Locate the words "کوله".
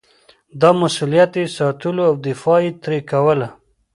3.11-3.47